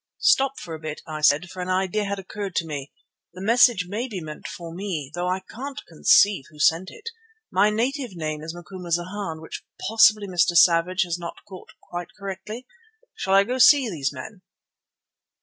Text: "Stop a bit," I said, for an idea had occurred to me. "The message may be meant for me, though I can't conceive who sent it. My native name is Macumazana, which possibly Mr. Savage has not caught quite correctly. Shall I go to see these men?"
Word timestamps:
"Stop 0.17 0.53
a 0.67 0.79
bit," 0.79 1.03
I 1.05 1.21
said, 1.21 1.51
for 1.51 1.61
an 1.61 1.69
idea 1.69 2.05
had 2.05 2.17
occurred 2.17 2.55
to 2.55 2.65
me. 2.65 2.91
"The 3.33 3.41
message 3.45 3.85
may 3.87 4.07
be 4.07 4.19
meant 4.19 4.47
for 4.47 4.73
me, 4.73 5.11
though 5.13 5.27
I 5.27 5.41
can't 5.41 5.79
conceive 5.87 6.45
who 6.49 6.57
sent 6.57 6.89
it. 6.89 7.11
My 7.51 7.69
native 7.69 8.15
name 8.15 8.41
is 8.41 8.55
Macumazana, 8.55 9.39
which 9.39 9.63
possibly 9.87 10.27
Mr. 10.27 10.57
Savage 10.57 11.03
has 11.03 11.19
not 11.19 11.45
caught 11.47 11.69
quite 11.83 12.15
correctly. 12.17 12.65
Shall 13.13 13.35
I 13.35 13.43
go 13.43 13.53
to 13.57 13.59
see 13.59 13.91
these 13.91 14.11
men?" 14.11 14.41